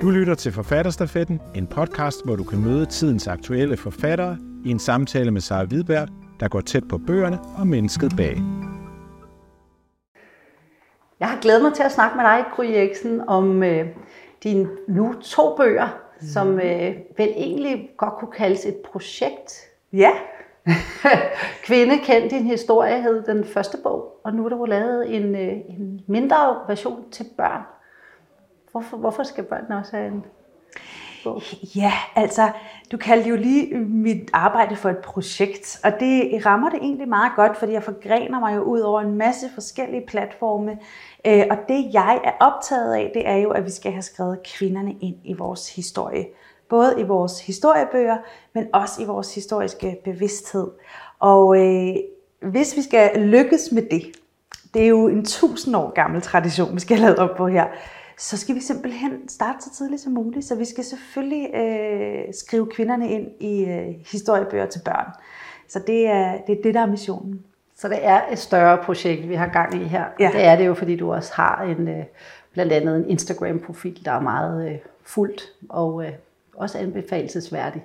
[0.00, 4.78] Du lytter til Forfatterstafetten, en podcast, hvor du kan møde tidens aktuelle forfattere i en
[4.78, 6.08] samtale med Sara Hvidberg,
[6.40, 8.36] der går tæt på bøgerne og mennesket bag.
[11.20, 13.86] Jeg har glædet mig til at snakke med dig, Gry Eriksen, om øh,
[14.42, 15.88] dine nu to bøger,
[16.20, 16.26] mm.
[16.26, 19.52] som øh, vel egentlig godt kunne kaldes et projekt.
[19.92, 20.10] Ja.
[21.66, 25.34] Kvinde kendt din historie hed den første bog, og nu er der jo lavet en,
[25.34, 27.62] øh, en mindre version til børn.
[28.72, 30.24] Hvorfor, hvorfor skal børnene også have en
[31.24, 31.42] bog?
[31.76, 32.50] Ja, altså,
[32.92, 37.32] du kaldte jo lige mit arbejde for et projekt, og det rammer det egentlig meget
[37.36, 40.78] godt, fordi jeg forgrener mig jo ud over en masse forskellige platforme,
[41.26, 44.38] øh, og det jeg er optaget af, det er jo, at vi skal have skrevet
[44.42, 46.26] kvinderne ind i vores historie.
[46.68, 48.16] Både i vores historiebøger,
[48.52, 50.68] men også i vores historiske bevidsthed.
[51.18, 51.96] Og øh,
[52.42, 54.02] hvis vi skal lykkes med det,
[54.74, 57.66] det er jo en tusind år gammel tradition, vi skal have lavet op på her,
[58.20, 60.46] så skal vi simpelthen starte så tidligt som muligt.
[60.46, 65.06] Så vi skal selvfølgelig øh, skrive kvinderne ind i øh, historiebøger til børn.
[65.68, 67.44] Så det er, det er det, der er missionen.
[67.76, 70.04] Så det er et større projekt, vi har gang i her.
[70.18, 70.30] Ja.
[70.32, 72.04] Det er det jo, fordi du også har en, øh,
[72.52, 76.12] blandt andet en Instagram-profil, der er meget øh, fuldt og øh,
[76.60, 77.84] også anbefalesværdig.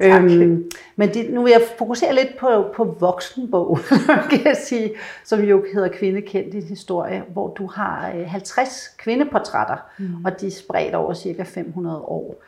[0.00, 3.78] Øhm, men det, nu vil jeg fokusere lidt på, på voksenbog,
[4.30, 4.92] kan jeg sige,
[5.24, 10.24] som jo hedder Kvinde kendt din historie, hvor du har 50 øh, kvindeportrætter, mm.
[10.24, 12.42] og de er spredt over cirka 500 år.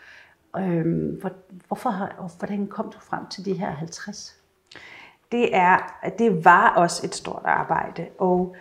[0.58, 1.30] Øhm, hvor,
[1.66, 4.36] hvorfor, hvordan kom du frem til de her 50?
[5.32, 5.78] Det, er,
[6.18, 8.56] det var også et stort arbejde, og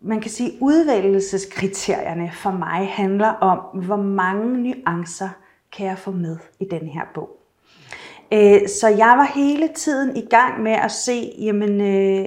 [0.00, 5.28] man kan sige, at udvælgelseskriterierne for mig handler om, hvor mange nuancer
[5.76, 7.30] kan jeg få med i den her bog.
[8.32, 12.26] Øh, så jeg var hele tiden i gang med at se, jamen, øh,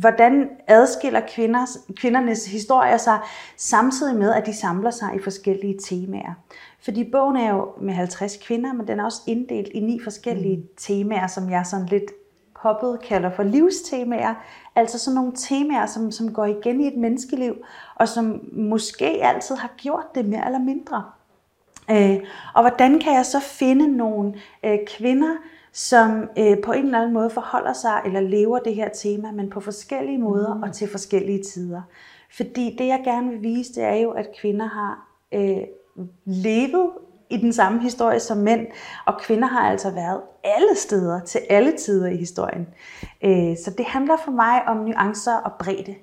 [0.00, 3.18] hvordan adskiller kvinders, kvindernes historier sig,
[3.56, 6.34] samtidig med, at de samler sig i forskellige temaer.
[6.80, 10.56] Fordi bogen er jo med 50 kvinder, men den er også inddelt i ni forskellige
[10.56, 10.68] mm.
[10.76, 12.12] temaer, som jeg sådan lidt
[12.62, 14.34] poppet kalder for livstemaer.
[14.76, 17.54] Altså sådan nogle temaer, som, som går igen i et menneskeliv,
[17.94, 21.04] og som måske altid har gjort det mere eller mindre.
[21.90, 22.18] Øh,
[22.54, 25.36] og hvordan kan jeg så finde nogle øh, kvinder,
[25.72, 29.50] som øh, på en eller anden måde forholder sig eller lever det her tema, men
[29.50, 30.62] på forskellige måder mm.
[30.62, 31.82] og til forskellige tider.
[32.30, 35.62] Fordi det jeg gerne vil vise, det er jo, at kvinder har øh,
[36.24, 36.90] levet
[37.30, 38.66] i den samme historie som mænd,
[39.06, 42.66] og kvinder har altså været alle steder til alle tider i historien.
[43.24, 45.94] Øh, så det handler for mig om nuancer og bredde.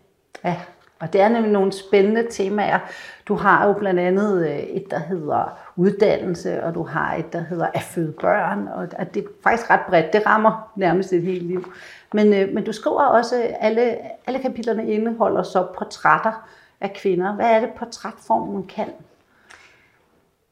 [0.43, 0.55] Ja,
[1.03, 2.79] og det er nemlig nogle spændende temaer.
[3.27, 7.39] Du har jo blandt andet øh, et, der hedder uddannelse, og du har et, der
[7.39, 10.13] hedder at føde børn, og det er faktisk ret bredt.
[10.13, 11.73] Det rammer nærmest et helt liv.
[12.13, 13.97] Men, øh, men du skriver også, at alle,
[14.27, 16.47] alle kapitlerne indeholder så portrætter
[16.81, 17.35] af kvinder.
[17.35, 18.87] Hvad er det portrætformen kan?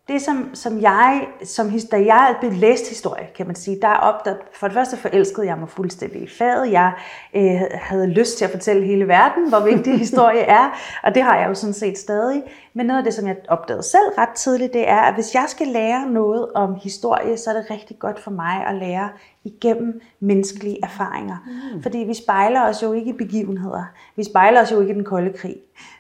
[0.08, 4.68] Det, som, som jeg, som, da jeg læste historie, kan man sige, der opdagede, for
[4.68, 6.72] det første forelskede jeg mig fuldstændig i faget.
[6.72, 6.92] Jeg
[7.36, 11.40] øh, havde lyst til at fortælle hele verden, hvor vigtig historie er, og det har
[11.40, 12.44] jeg jo sådan set stadig.
[12.74, 15.46] Men noget af det, som jeg opdagede selv ret tidligt, det er, at hvis jeg
[15.48, 19.10] skal lære noget om historie, så er det rigtig godt for mig at lære
[19.44, 21.38] igennem menneskelige erfaringer.
[21.74, 21.84] Mm.
[21.84, 23.84] Fordi vi spejler os jo ikke i begivenheder.
[24.16, 25.56] Vi spejler os jo ikke i den kolde krig.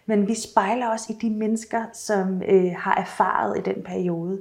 [0.06, 4.40] Men vi spejler os i de mennesker, som øh, har erfaret i den periode.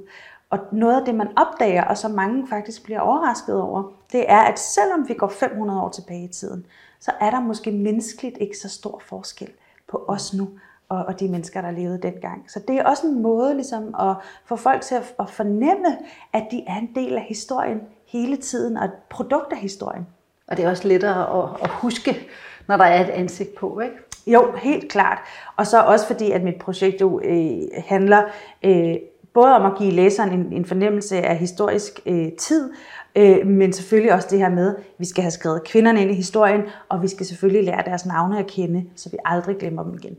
[0.49, 4.39] Og noget af det, man opdager, og som mange faktisk bliver overrasket over, det er,
[4.39, 6.65] at selvom vi går 500 år tilbage i tiden,
[6.99, 9.49] så er der måske menneskeligt ikke så stor forskel
[9.87, 10.49] på os nu
[10.91, 12.51] og, og de mennesker, der levede dengang.
[12.51, 14.15] Så det er også en måde ligesom, at
[14.45, 15.97] få folk til at, at fornemme,
[16.33, 20.07] at de er en del af historien hele tiden, og et produkt af historien.
[20.47, 22.27] Og det er også lettere at, at huske,
[22.67, 23.95] når der er et ansigt på, ikke?
[24.27, 25.17] Jo, helt klart.
[25.57, 28.23] Og så også fordi, at mit projekt jo øh, handler
[28.63, 28.95] øh,
[29.33, 32.73] både om at give læseren en, en fornemmelse af historisk øh, tid,
[33.15, 36.13] øh, men selvfølgelig også det her med, at vi skal have skrevet kvinderne ind i
[36.13, 39.93] historien, og vi skal selvfølgelig lære deres navne at kende, så vi aldrig glemmer dem
[39.93, 40.17] igen.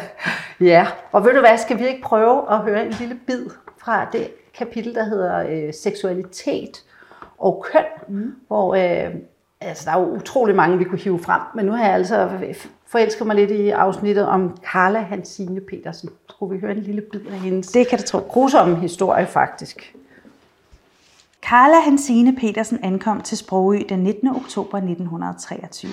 [0.70, 3.46] ja, og ved du hvad, skal vi ikke prøve at høre en lille bid
[3.78, 6.82] fra det kapitel, der hedder øh, seksualitet
[7.38, 8.34] og køn, mm.
[8.46, 9.14] hvor øh,
[9.60, 12.30] altså, der er jo utrolig mange, vi kunne hive frem, men nu har jeg altså
[12.86, 16.10] forelsket mig lidt i afsnittet om Carla Hansine Petersen.
[16.30, 18.18] Skulle vi høre en lille bid af hendes det kan du tro.
[18.18, 19.94] grusomme historie faktisk.
[21.42, 24.28] Carla Hansine Petersen ankom til Sprogø den 19.
[24.28, 25.90] oktober 1923.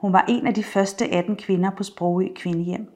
[0.00, 2.90] Hun var en af de første 18 kvinder på Sprogø Kvindehjem.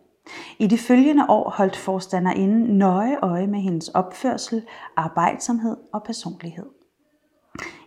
[0.59, 4.63] I de følgende år holdt forstanderinden nøje øje med hendes opførsel,
[4.97, 6.67] arbejdsomhed og personlighed.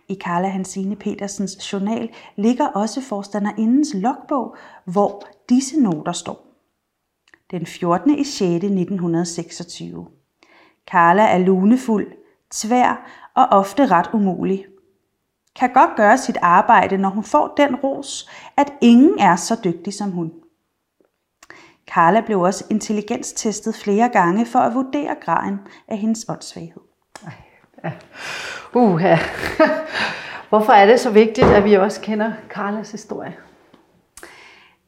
[0.08, 6.46] I Carla Hansine Petersens journal ligger også forstanderindens logbog, hvor disse noter står.
[7.50, 8.18] Den 14.
[8.18, 8.40] i 6.
[8.40, 10.06] 1926.
[10.86, 12.06] Carla er lunefuld,
[12.50, 14.66] tvær og ofte ret umulig.
[15.56, 19.94] Kan godt gøre sit arbejde, når hun får den ros, at ingen er så dygtig
[19.94, 20.32] som hun.
[21.90, 26.82] Carla blev også intelligenstestet flere gange for at vurdere graden af hendes åndssvaghed.
[28.74, 29.18] Uh, ja.
[30.48, 33.36] Hvorfor er det så vigtigt, at vi også kender Carlas historie?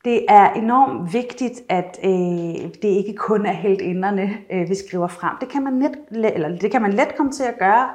[0.04, 2.10] Det er enormt vigtigt, at øh,
[2.82, 5.36] det ikke kun er heldinderne, øh, vi skriver frem.
[5.40, 7.88] Det kan, man net, eller det kan man let komme til at gøre,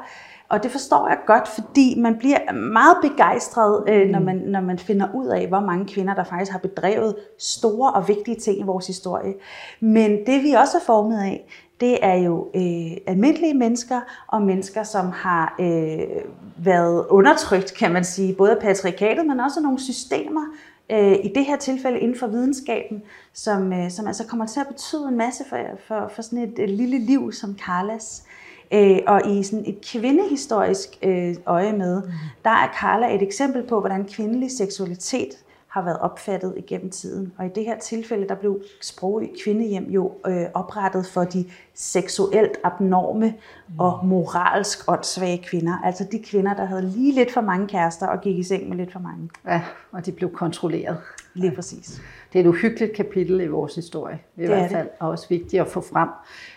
[0.49, 4.25] og det forstår jeg godt, fordi man bliver meget begejstret, øh, når, mm.
[4.25, 8.07] man, når man finder ud af, hvor mange kvinder, der faktisk har bedrevet store og
[8.07, 9.33] vigtige ting i vores historie.
[9.79, 11.47] Men det vi også er formet af,
[11.79, 16.23] det er jo øh, almindelige mennesker og mennesker, som har øh,
[16.57, 20.41] været undertrykt, kan man sige, både af patriarkatet, men også nogle systemer,
[20.89, 23.01] øh, i det her tilfælde inden for videnskaben,
[23.33, 25.57] som, øh, som altså kommer til at betyde en masse for,
[25.87, 28.23] for, for sådan et, et lille liv som Carlas.
[28.71, 32.11] Øh, og i sådan et kvindehistorisk øh, øje med, mm.
[32.43, 35.29] der er Carla et eksempel på, hvordan kvindelig seksualitet
[35.67, 37.33] har været opfattet igennem tiden.
[37.37, 41.45] Og i det her tilfælde, der blev sprog i kvindehjem jo øh, oprettet for de
[41.73, 43.79] seksuelt abnorme mm.
[43.79, 45.77] og moralsk åndssvage kvinder.
[45.83, 48.77] Altså de kvinder, der havde lige lidt for mange kærester og gik i seng med
[48.77, 49.29] lidt for mange.
[49.45, 49.61] Ja,
[49.91, 50.97] og de blev kontrolleret.
[51.37, 52.01] Lige præcis.
[52.33, 55.61] Det er et uhyggeligt kapitel i vores historie, i det hvert fald, og også vigtigt
[55.61, 56.09] at få frem.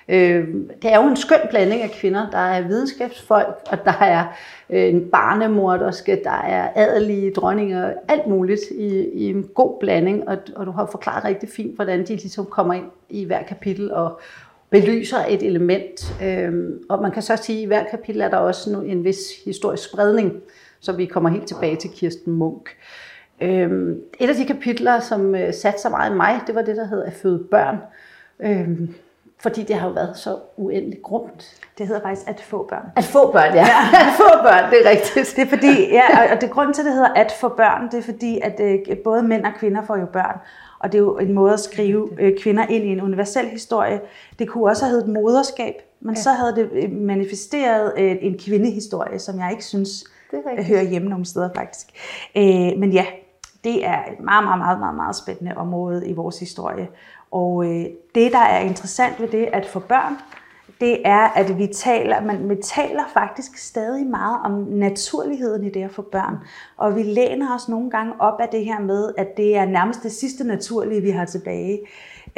[0.09, 0.49] Øh,
[0.83, 2.31] det er jo en skøn blanding af kvinder.
[2.31, 4.27] Der er videnskabsfolk, og der er
[4.71, 10.39] øh, en barnemorderske, der er adelige dronninger, alt muligt i, i en god blanding, og,
[10.57, 14.21] og du har forklaret rigtig fint, hvordan de ligesom kommer ind i hver kapitel og
[14.71, 16.15] belyser et element.
[16.23, 19.19] Øh, og man kan så sige, at i hver kapitel er der også en vis
[19.45, 20.33] historisk spredning,
[20.81, 22.71] så vi kommer helt tilbage til Kirsten Munk.
[23.41, 26.77] Øhm, et af de kapitler, som øh, satte sig meget i mig, det var det,
[26.77, 27.77] der hedder at føde børn.
[28.41, 28.95] Øhm,
[29.43, 31.61] fordi det har jo været så uendeligt grumt.
[31.79, 32.85] Det hedder faktisk at få børn.
[32.97, 33.67] At få børn, ja.
[34.09, 35.37] at få børn, det er rigtigt.
[35.37, 37.99] Det er fordi, ja, og det grunden til, at det hedder at få børn, det
[37.99, 40.39] er fordi, at øh, både mænd og kvinder får jo børn.
[40.79, 44.01] Og det er jo en måde at skrive øh, kvinder ind i en universel historie.
[44.39, 46.21] Det kunne også have heddet moderskab, men ja.
[46.21, 51.09] så havde det øh, manifesteret øh, en kvindehistorie, som jeg ikke synes det hører hjemme
[51.09, 51.87] nogle steder faktisk.
[52.37, 53.07] Øh, men ja,
[53.65, 56.89] det er et meget, meget, meget, meget, meget spændende område i vores historie.
[57.31, 57.85] Og øh,
[58.15, 60.17] det, der er interessant ved det at få børn,
[60.81, 65.83] det er, at vi taler, man, vi taler faktisk stadig meget om naturligheden i det
[65.83, 66.37] at få børn.
[66.77, 70.03] Og vi læner os nogle gange op af det her med, at det er nærmest
[70.03, 71.81] det sidste naturlige, vi har tilbage.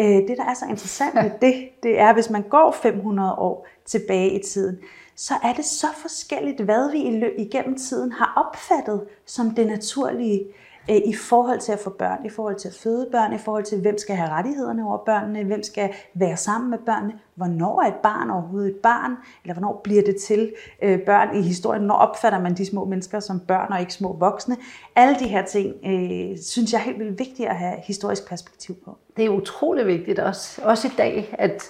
[0.00, 3.66] Øh, det, der er så interessant ved det, det er, hvis man går 500 år
[3.84, 4.78] tilbage i tiden,
[5.16, 10.44] så er det så forskelligt, hvad vi igennem tiden har opfattet som det naturlige.
[10.90, 13.64] Øh, I forhold til at få børn, i forhold til at føde børn, i forhold
[13.64, 17.86] til hvem skal have rettighederne over børnene, hvem skal være sammen med børnene, hvornår er
[17.86, 20.52] et barn overhovedet et barn, eller hvornår bliver det til
[20.82, 24.12] øh, børn i historien, når opfatter man de små mennesker som børn og ikke små
[24.12, 24.56] voksne.
[24.96, 28.74] Alle de her ting øh, synes jeg er helt vildt vigtigt at have historisk perspektiv
[28.84, 28.96] på.
[29.16, 31.62] Det er utrolig vigtigt også, også i dag, at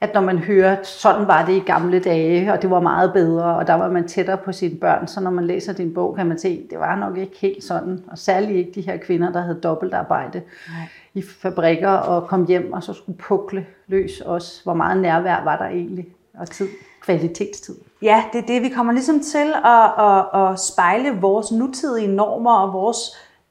[0.00, 3.56] at når man hører, sådan var det i gamle dage, og det var meget bedre,
[3.56, 6.26] og der var man tættere på sine børn, så når man læser din bog, kan
[6.26, 9.32] man se, at det var nok ikke helt sådan, og særligt ikke de her kvinder,
[9.32, 10.86] der havde dobbeltarbejde Nej.
[11.14, 14.60] i fabrikker og kom hjem og så skulle pukle løs også.
[14.64, 16.68] Hvor meget nærvær var der egentlig, og tid,
[17.02, 17.74] kvalitetstid.
[18.02, 18.62] Ja, det er det.
[18.62, 22.98] Vi kommer ligesom til at, at, at spejle vores nutidige normer og vores,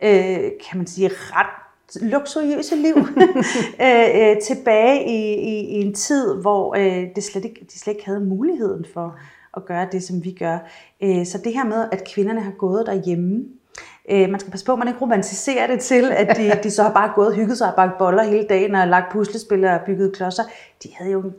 [0.04, 2.96] øh, kan man sige, ret luksuriøse liv
[3.82, 7.94] øh, øh, tilbage i, i, i en tid, hvor øh, det slet ikke, de slet
[7.94, 9.20] ikke havde muligheden for
[9.58, 10.58] at gøre det, som vi gør.
[11.04, 13.46] Øh, så det her med, at kvinderne har gået derhjemme,
[14.12, 16.84] øh, man skal passe på, at man ikke romantiserer det til, at de, de så
[16.84, 19.80] har bare gået og hygget sig og bagt boller hele dagen og lagt puslespil og
[19.86, 20.44] bygget klodser.
[20.84, 21.34] De havde jo en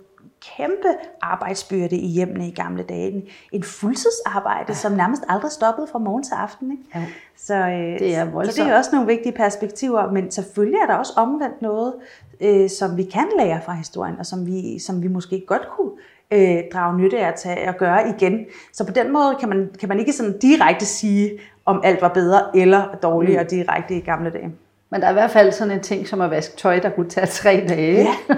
[0.57, 0.89] kæmpe
[1.23, 3.25] arbejdsbyrde i hjemmene i gamle dage.
[3.53, 4.75] En fuldtidsarbejde, ja.
[4.75, 6.71] som nærmest aldrig stoppede fra morgen til aften.
[6.71, 6.85] Ikke?
[6.95, 7.05] Ja.
[7.37, 8.57] Så, øh, det er voldsomt.
[8.57, 11.95] så det er også nogle vigtige perspektiver, men selvfølgelig er der også omvendt noget,
[12.41, 15.91] øh, som vi kan lære fra historien, og som vi, som vi måske godt kunne
[16.31, 18.47] øh, drage nytte af at tage og gøre igen.
[18.73, 22.09] Så på den måde kan man, kan man ikke sådan direkte sige, om alt var
[22.09, 23.49] bedre eller dårligere mm.
[23.49, 24.53] direkte i gamle dage.
[24.91, 27.09] Men der er i hvert fald sådan en ting som at vaske tøj, der kunne
[27.09, 27.99] tage tre dage.
[27.99, 28.15] Ja.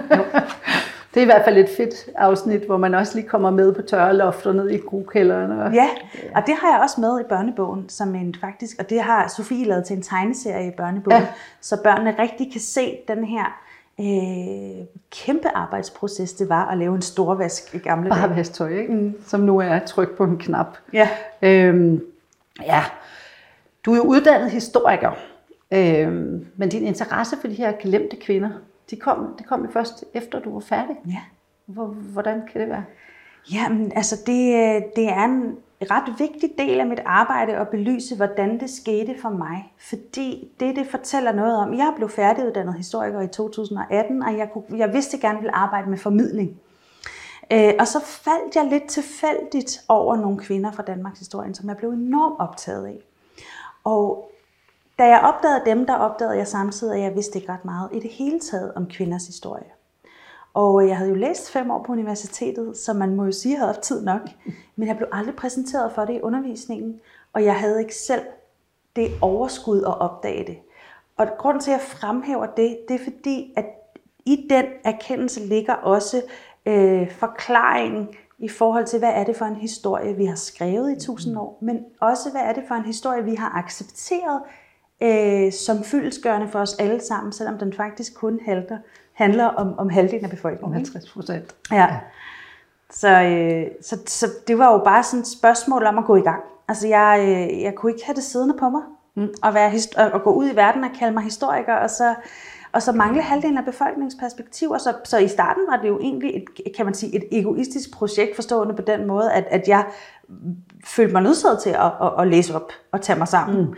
[1.14, 3.82] Det er i hvert fald et fedt afsnit, hvor man også lige kommer med på
[3.82, 5.50] tørre lofter ned i grukælderen.
[5.50, 5.88] Og, ja,
[6.34, 9.66] og det har jeg også med i børnebogen, som en faktisk, og det har Sofie
[9.66, 11.28] lavet til en tegneserie i børnebogen, ja.
[11.60, 13.44] så børnene rigtig kan se den her
[14.00, 18.28] øh, kæmpe arbejdsproces, det var at lave en storvask i gamle dage.
[18.28, 18.92] Bare tøj, ikke?
[18.92, 19.14] Mm.
[19.26, 20.76] som nu er tryk på en knap.
[20.92, 21.08] Ja.
[21.42, 22.04] Øhm,
[22.62, 22.82] ja,
[23.84, 25.10] du er jo uddannet historiker,
[25.70, 28.50] øhm, men din interesse for de her glemte kvinder,
[28.90, 30.96] de kom, det kom jo først efter, du var færdig.
[31.06, 31.20] Ja.
[32.12, 32.84] Hvordan kan det være?
[33.52, 35.56] Jamen, altså det, øh, det er en
[35.90, 39.72] ret vigtig del af mit arbejde at belyse, hvordan det skete for mig.
[39.88, 44.64] Fordi det, det fortæller noget om, jeg blev færdiguddannet historiker i 2018, og jeg, kunne,
[44.78, 46.60] jeg vidste, at jeg gerne ville arbejde med formidling.
[47.52, 51.76] Øh, og så faldt jeg lidt tilfældigt over nogle kvinder fra Danmarks historie, som jeg
[51.76, 52.98] blev enormt optaget af.
[53.84, 54.29] Og
[55.00, 58.00] da jeg opdagede dem, der opdagede jeg samtidig, at jeg vidste ikke ret meget i
[58.00, 59.66] det hele taget om kvinders historie.
[60.54, 63.56] Og jeg havde jo læst fem år på universitetet, så man må jo sige, at
[63.56, 64.20] jeg havde haft tid nok.
[64.76, 67.00] Men jeg blev aldrig præsenteret for det i undervisningen,
[67.32, 68.22] og jeg havde ikke selv
[68.96, 70.58] det overskud at opdage det.
[71.16, 73.66] Og grund til, at jeg fremhæver det, det er fordi, at
[74.26, 76.22] i den erkendelse ligger også
[76.66, 81.00] øh, forklaringen i forhold til, hvad er det for en historie, vi har skrevet i
[81.00, 84.42] tusind år, men også, hvad er det for en historie, vi har accepteret
[85.02, 88.78] øh, som fyldesgørende for os alle sammen, selvom den faktisk kun halter,
[89.12, 90.66] handler om, om halvdelen af befolkningen.
[90.66, 91.54] Om 50 procent.
[91.72, 91.88] Ja.
[92.90, 96.20] Så, øh, så, så det var jo bare sådan et spørgsmål om at gå i
[96.20, 96.42] gang.
[96.68, 98.82] Altså jeg, øh, jeg kunne ikke have det siddende på mig,
[99.14, 99.28] mm.
[99.42, 99.72] og, være,
[100.12, 102.14] og gå ud i verden og kalde mig historiker, og så
[102.72, 104.78] og så mangle halvdelen af befolkningsperspektiver.
[104.78, 108.34] Så, så i starten var det jo egentlig et, kan man sige, et egoistisk projekt,
[108.34, 109.84] forstående på den måde, at, at jeg
[110.84, 113.60] følte mig nødsaget til at, at, at læse op og tage mig sammen.
[113.60, 113.74] Mm.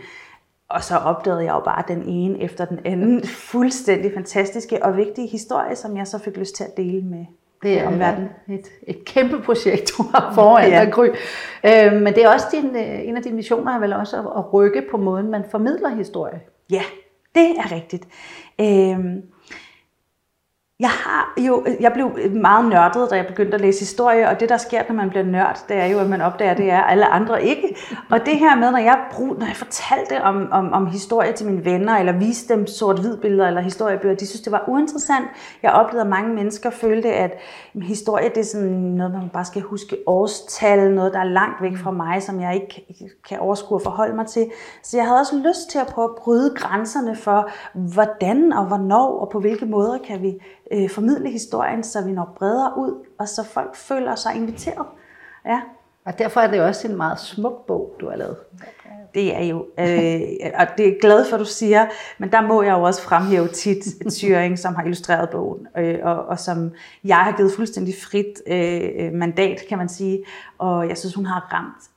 [0.69, 5.27] Og så opdagede jeg jo bare den ene efter den anden fuldstændig fantastiske og vigtige
[5.27, 7.25] historie, som jeg så fik lyst til at dele med,
[7.63, 8.29] det er verden.
[8.49, 10.85] Et, et kæmpe projekt, du har foran ja.
[10.85, 11.07] dig, Gry.
[11.65, 14.25] Øh, men det er også din, øh, en af dine missioner, er vel også at,
[14.37, 16.41] at rykke på måden, man formidler historie.
[16.71, 16.83] Ja,
[17.35, 18.07] det er rigtigt.
[18.61, 18.99] Øh,
[20.79, 24.49] jeg har jo, jeg blev meget nørdet, da jeg begyndte at læse historie, og det
[24.49, 27.05] der sker, når man bliver nørd, det er jo, at man opdager, det er alle
[27.05, 27.75] andre ikke.
[28.11, 31.45] Og det her med, når jeg, brug, når jeg fortalte om, om, om historie til
[31.45, 35.25] mine venner, eller viste dem sort-hvid billeder eller historiebøger, de synes, det var uinteressant.
[35.63, 37.31] Jeg oplevede, at mange mennesker følte, at
[37.81, 41.77] historie, det er sådan noget, man bare skal huske årstal, noget, der er langt væk
[41.77, 42.85] fra mig, som jeg ikke
[43.29, 44.51] kan overskue at forholde mig til.
[44.83, 49.19] Så jeg havde også lyst til at prøve at bryde grænserne for, hvordan og hvornår
[49.19, 50.39] og på hvilke måder kan vi
[50.73, 54.85] øh, formidle historien, så vi når bredere ud, og så folk føler sig inviteret.
[55.45, 55.61] Ja.
[56.05, 58.37] Og derfor er det også en meget smuk bog, du har lavet.
[59.13, 61.85] Det er jo, øh, og det er glad for, at du siger,
[62.17, 63.85] men der må jeg jo også fremhæve tit
[64.17, 66.71] Thuring, som har illustreret bogen, øh, og, og som
[67.03, 70.23] jeg har givet fuldstændig frit øh, mandat, kan man sige,
[70.57, 71.89] og jeg synes, hun har ramt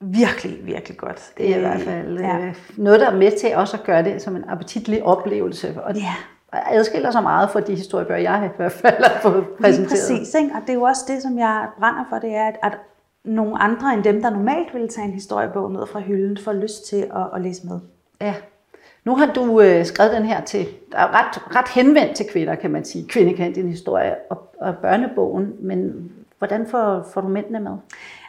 [0.00, 1.32] virkelig, virkelig godt.
[1.38, 2.38] Det er i hvert fald ja.
[2.38, 5.82] øh, noget, der er med til også at gøre det som en appetitlig oplevelse.
[5.84, 6.14] Og ja
[6.52, 9.78] adskiller sig meget fra de historiebøger, jeg i hvert fald har fået præsenteret.
[9.78, 10.54] Lige præcis, ikke?
[10.54, 12.78] og det er jo også det, som jeg brænder for, det er, at, at
[13.24, 16.86] nogle andre end dem, der normalt ville tage en historiebog ned fra hylden, får lyst
[16.88, 17.80] til at, at læse med.
[18.20, 18.34] Ja.
[19.04, 22.54] Nu har du øh, skrevet den her til, der er ret, ret henvendt til kvinder,
[22.54, 23.08] kan man sige.
[23.08, 27.72] Kvinde kan din historie og, og børnebogen, men hvordan får, får du mændene med?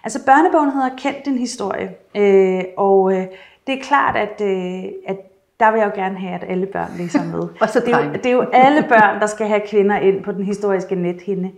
[0.03, 3.25] Altså børnebogen hedder Kend din historie, øh, og øh,
[3.67, 5.17] det er klart, at, øh, at
[5.59, 7.41] der vil jeg jo gerne have, at alle børn læser med.
[7.61, 10.23] og så det, er jo, det er jo alle børn, der skal have kvinder ind
[10.23, 11.51] på den historiske nethinde.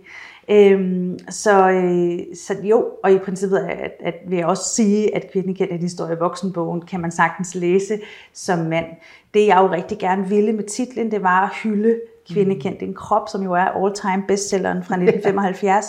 [0.48, 5.32] Øhm, så, øh, så jo, og i princippet at, at vil jeg også sige, at
[5.32, 7.98] kvinden kendt en historie voksenbogen kan man sagtens læse
[8.32, 8.86] som mand.
[9.34, 12.00] Det jeg jo rigtig gerne ville med titlen, det var at hylde
[12.32, 15.86] Kvinde kendt en krop, som jo er all-time bestselleren fra 1975.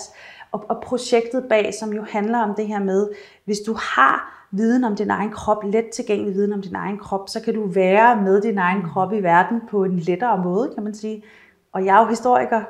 [0.52, 3.10] og, og projektet bag, som jo handler om det her med,
[3.46, 7.30] hvis du har viden om din egen krop, let tilgængelig viden om din egen krop,
[7.30, 10.84] så kan du være med din egen krop i verden på en lettere måde, kan
[10.84, 11.24] man sige.
[11.72, 12.62] Og jeg er jo historiker,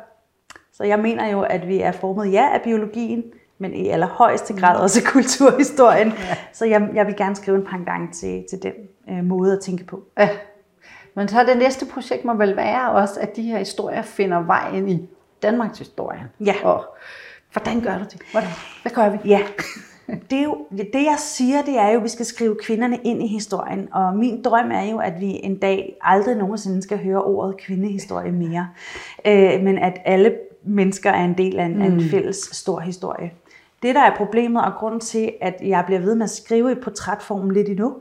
[0.73, 3.23] så jeg mener jo, at vi er formet ja af biologien,
[3.57, 4.83] men i allerhøjeste grad mm.
[4.83, 6.07] også kulturhistorien.
[6.07, 6.37] Ja.
[6.53, 8.73] Så jeg, jeg vil gerne skrive en pendant til, til den
[9.09, 10.03] øh, måde at tænke på.
[10.17, 10.29] Ja.
[11.15, 14.71] Men så det næste projekt må vel være også, at de her historier finder vej
[14.73, 15.09] ind i
[15.43, 16.29] Danmarks historie.
[16.39, 16.55] Ja.
[16.63, 16.85] Og
[17.51, 18.21] hvordan gør du det?
[18.31, 18.49] Hvordan?
[18.81, 19.17] Hvad gør vi?
[19.25, 19.41] Ja,
[20.07, 23.23] det, er jo, det jeg siger, det er jo, at vi skal skrive kvinderne ind
[23.23, 23.87] i historien.
[23.91, 28.31] Og min drøm er jo, at vi en dag aldrig nogensinde skal høre ordet kvindehistorie
[28.31, 28.69] mere.
[29.25, 31.81] Øh, men at alle mennesker er en del af en, mm.
[31.81, 33.31] en fælles stor historie.
[33.83, 36.75] Det, der er problemet og grund til, at jeg bliver ved med at skrive i
[36.75, 37.95] portrætformen lidt endnu,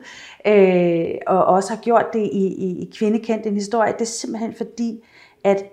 [0.47, 4.55] øh, og også har gjort det i, i, i Kvindekendt en historie, det er simpelthen
[4.57, 5.05] fordi,
[5.45, 5.65] at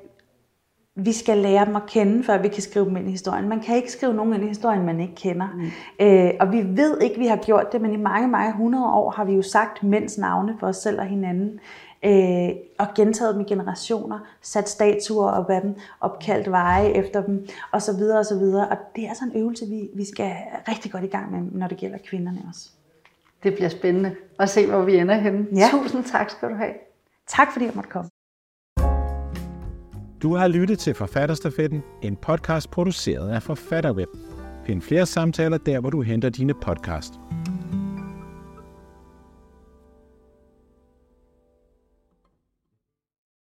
[0.95, 3.49] vi skal lære dem at kende, før vi kan skrive dem ind i historien.
[3.49, 5.47] Man kan ikke skrive nogen ind i historien, man ikke kender.
[5.55, 6.05] Mm.
[6.05, 9.11] Øh, og vi ved ikke, vi har gjort det, men i mange, mange hundrede år
[9.11, 11.59] har vi jo sagt mænds navne for os selv og hinanden.
[12.05, 17.47] Øh, og gentaget dem i generationer, sat statuer op af dem, opkaldt veje efter dem,
[17.71, 18.67] og så videre og så videre.
[18.67, 20.31] Og det er altså en øvelse, vi, vi skal
[20.67, 22.69] rigtig godt i gang med, når det gælder kvinderne også.
[23.43, 25.47] Det bliver spændende at se, hvor vi ender henne.
[25.55, 25.67] Ja.
[25.71, 26.73] Tusind tak skal du have.
[27.27, 28.09] Tak fordi jeg måtte komme.
[30.23, 34.09] Du har lyttet til Forfatterstafetten, en podcast produceret af Forfatterweb.
[34.65, 37.13] Find flere samtaler der, hvor du henter dine podcast.